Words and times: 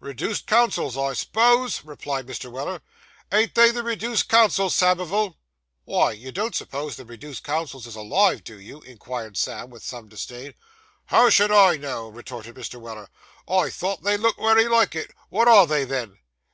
'Reduced 0.00 0.46
counsels, 0.46 0.96
I 0.96 1.12
s'pose,' 1.12 1.84
replied 1.84 2.26
Mr. 2.26 2.50
Weller. 2.50 2.80
'Ain't 3.30 3.54
they 3.54 3.70
the 3.70 3.82
reduced 3.82 4.30
counsels, 4.30 4.74
Samivel?' 4.74 5.36
'Wy, 5.84 6.12
you 6.12 6.32
don't 6.32 6.54
suppose 6.54 6.96
the 6.96 7.04
reduced 7.04 7.44
counsels 7.44 7.86
is 7.86 7.94
alive, 7.94 8.42
do 8.42 8.58
you?' 8.58 8.80
inquired 8.80 9.36
Sam, 9.36 9.68
with 9.68 9.82
some 9.84 10.08
disdain. 10.08 10.54
'How 11.04 11.28
should 11.28 11.50
I 11.50 11.76
know?' 11.76 12.08
retorted 12.08 12.54
Mr. 12.54 12.80
Weller; 12.80 13.10
'I 13.46 13.68
thought 13.68 14.02
they 14.04 14.16
looked 14.16 14.38
wery 14.38 14.68
like 14.68 14.94
it. 14.94 15.10
Wot 15.28 15.48
are 15.48 15.66
they, 15.66 15.84
then? 15.84 16.16